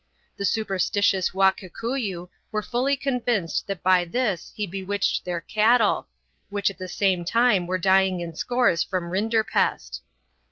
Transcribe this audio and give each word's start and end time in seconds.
The 0.37 0.45
superstitious 0.45 1.31
Wa 1.31 1.51
Kikuyu 1.51 2.27
were 2.51 2.63
fully 2.63 2.97
convinced 2.97 3.67
that 3.67 3.83
by 3.83 4.03
this 4.03 4.51
he 4.55 4.65
bewitched 4.65 5.23
their 5.25 5.41
cattle, 5.41 6.07
which 6.49 6.71
at 6.71 6.79
the 6.79 7.23
time 7.23 7.67
were 7.67 7.77
dying 7.77 8.19
in 8.19 8.33
scores 8.35 8.81
from 8.81 9.11
rinderpest. 9.11 10.01